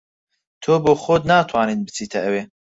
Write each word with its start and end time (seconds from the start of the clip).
تۆ 0.61 0.73
بە 0.83 0.93
خۆت 1.01 1.23
ناتوانیت 1.31 1.79
بچیتە 1.85 2.19
ئەوێ. 2.25 2.43